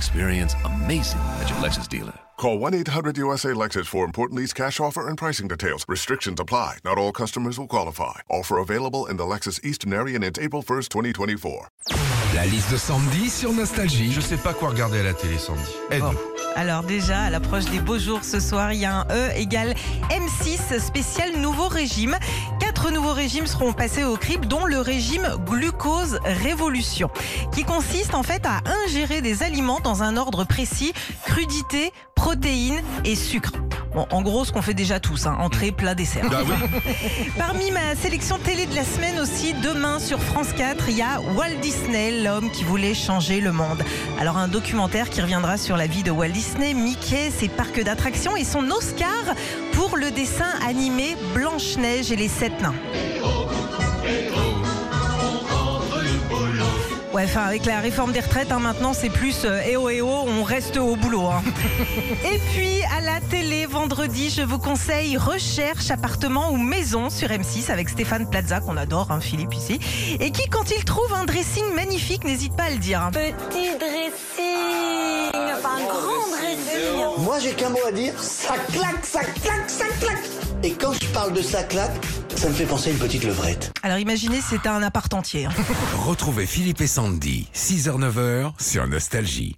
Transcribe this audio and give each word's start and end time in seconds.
Experience 0.00 0.54
amazing 0.64 1.20
at 1.42 1.50
your 1.50 1.58
Lexus 1.58 1.86
dealer. 1.86 2.14
Call 2.38 2.58
1-800-USA 2.58 3.52
Lexus 3.52 3.86
for 3.86 4.06
important 4.06 4.40
lease 4.40 4.54
cash 4.54 4.80
offer 4.80 5.06
and 5.08 5.18
pricing 5.18 5.46
details. 5.46 5.84
Restrictions 5.88 6.40
apply. 6.40 6.78
Not 6.86 6.96
all 6.96 7.12
customers 7.12 7.58
will 7.58 7.66
qualify. 7.66 8.20
Offer 8.30 8.56
available 8.60 9.04
in 9.10 9.18
the 9.18 9.24
Lexus 9.24 9.60
Eastern 9.62 9.92
area 9.92 10.14
and 10.14 10.24
it's 10.24 10.38
April 10.38 10.62
1st, 10.62 10.88
2024. 10.88 11.68
La 12.34 12.46
liste 12.46 12.70
de 12.70 12.78
Sandy 12.78 13.28
sur 13.28 13.52
Nostalgie. 13.52 14.10
Je 14.10 14.22
sais 14.22 14.38
pas 14.38 14.54
quoi 14.54 14.70
regarder 14.70 15.00
à 15.00 15.02
la 15.02 15.12
télé, 15.12 15.36
Sandy. 15.36 15.60
Aide. 15.90 16.00
Bon. 16.00 16.14
Alors 16.56 16.82
déjà, 16.82 17.24
à 17.24 17.30
l'approche 17.30 17.66
des 17.66 17.80
beaux 17.80 17.98
jours 17.98 18.24
ce 18.24 18.40
soir, 18.40 18.72
il 18.72 18.80
y 18.80 18.84
a 18.86 19.00
un 19.00 19.06
E 19.10 19.30
égale 19.36 19.74
M6 20.08 20.80
spécial 20.80 21.36
nouveau 21.36 21.68
régime. 21.68 22.16
Quatre 22.80 22.94
nouveaux 22.94 23.12
régimes 23.12 23.46
seront 23.46 23.74
passés 23.74 24.04
au 24.04 24.16
crible, 24.16 24.46
dont 24.46 24.64
le 24.64 24.78
régime 24.78 25.28
glucose 25.44 26.18
révolution, 26.24 27.10
qui 27.52 27.62
consiste 27.62 28.14
en 28.14 28.22
fait 28.22 28.46
à 28.46 28.62
ingérer 28.86 29.20
des 29.20 29.42
aliments 29.42 29.80
dans 29.80 30.02
un 30.02 30.16
ordre 30.16 30.44
précis, 30.44 30.94
crudité, 31.26 31.92
protéines 32.30 32.80
et 33.04 33.16
sucre. 33.16 33.50
Bon, 33.92 34.06
en 34.12 34.22
gros, 34.22 34.44
ce 34.44 34.52
qu'on 34.52 34.62
fait 34.62 34.72
déjà 34.72 35.00
tous, 35.00 35.26
hein, 35.26 35.36
entrée, 35.40 35.72
plat, 35.72 35.96
dessert. 35.96 36.30
Bah 36.30 36.42
oui. 36.46 36.54
Parmi 37.36 37.72
ma 37.72 37.96
sélection 37.96 38.38
télé 38.38 38.66
de 38.66 38.74
la 38.76 38.84
semaine 38.84 39.18
aussi, 39.18 39.52
demain 39.52 39.98
sur 39.98 40.20
France 40.22 40.52
4, 40.56 40.84
il 40.90 40.98
y 40.98 41.02
a 41.02 41.20
Walt 41.34 41.56
Disney, 41.60 42.22
l'homme 42.22 42.48
qui 42.52 42.62
voulait 42.62 42.94
changer 42.94 43.40
le 43.40 43.50
monde. 43.50 43.82
Alors 44.20 44.38
un 44.38 44.46
documentaire 44.46 45.10
qui 45.10 45.20
reviendra 45.20 45.56
sur 45.56 45.76
la 45.76 45.88
vie 45.88 46.04
de 46.04 46.12
Walt 46.12 46.28
Disney, 46.28 46.72
Mickey, 46.72 47.32
ses 47.36 47.48
parcs 47.48 47.82
d'attractions 47.82 48.36
et 48.36 48.44
son 48.44 48.70
Oscar 48.70 49.34
pour 49.72 49.96
le 49.96 50.12
dessin 50.12 50.52
animé 50.64 51.16
Blanche-Neige 51.34 52.12
et 52.12 52.16
les 52.16 52.28
Sept 52.28 52.60
Nains. 52.60 52.74
Ouais, 57.12 57.24
enfin 57.24 57.42
avec 57.42 57.66
la 57.66 57.80
réforme 57.80 58.12
des 58.12 58.20
retraites, 58.20 58.52
hein, 58.52 58.60
maintenant 58.60 58.92
c'est 58.94 59.10
plus 59.10 59.44
euh, 59.44 59.60
eh 59.66 59.76
oh 59.76 59.88
eh 59.90 60.00
oh, 60.00 60.26
on 60.28 60.44
reste 60.44 60.76
au 60.76 60.94
boulot. 60.94 61.26
hein. 61.26 61.42
Et 62.24 62.38
puis 62.52 62.80
à 62.96 63.00
la 63.00 63.20
télé, 63.20 63.66
vendredi, 63.66 64.30
je 64.30 64.42
vous 64.42 64.58
conseille 64.60 65.16
Recherche, 65.16 65.90
appartement 65.90 66.52
ou 66.52 66.56
maison 66.56 67.10
sur 67.10 67.26
M6 67.28 67.72
avec 67.72 67.88
Stéphane 67.88 68.30
Plaza, 68.30 68.60
qu'on 68.60 68.76
adore, 68.76 69.08
hein, 69.10 69.18
Philippe 69.20 69.54
ici. 69.54 69.80
Et 70.20 70.30
qui, 70.30 70.48
quand 70.48 70.70
il 70.70 70.84
trouve 70.84 71.12
un 71.12 71.24
dressing 71.24 71.64
magnifique, 71.74 72.22
n'hésite 72.22 72.54
pas 72.54 72.64
à 72.64 72.70
le 72.70 72.76
dire. 72.78 73.02
hein. 73.02 73.10
Petit 73.10 73.76
dressing, 73.76 75.32
enfin 75.58 75.78
un 75.78 75.84
grand 75.88 76.28
dressing. 76.36 77.24
Moi, 77.24 77.38
j'ai 77.40 77.52
qu'un 77.54 77.70
mot 77.70 77.78
à 77.88 77.92
dire, 77.92 78.14
ça 78.22 78.54
claque, 78.72 79.04
ça 79.04 79.20
claque, 79.24 79.68
ça 79.68 79.86
claque. 80.00 80.24
Et 80.62 80.72
quand 80.74 80.92
je 80.92 81.06
parle 81.08 81.32
de 81.32 81.42
ça 81.42 81.64
claque, 81.64 81.90
ça 82.40 82.48
me 82.48 82.54
fait 82.54 82.64
penser 82.64 82.88
à 82.88 82.92
une 82.94 82.98
petite 82.98 83.24
levrette. 83.24 83.70
Alors 83.82 83.98
imaginez, 83.98 84.40
c'est 84.40 84.66
un 84.66 84.82
appart 84.82 85.12
entier. 85.12 85.44
hein. 85.44 85.50
Retrouvez 86.06 86.46
Philippe 86.46 86.80
et 86.80 86.86
Sandy, 86.86 87.46
6h-9h 87.54 88.52
sur 88.58 88.86
Nostalgie. 88.86 89.56